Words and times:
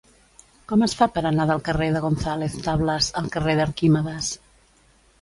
Com 0.71 0.85
es 0.85 0.95
fa 1.01 1.07
per 1.17 1.23
anar 1.31 1.45
del 1.51 1.61
carrer 1.69 1.91
de 1.97 2.03
González 2.07 2.57
Tablas 2.71 3.13
al 3.25 3.31
carrer 3.39 3.59
d'Arquímedes? 3.63 4.37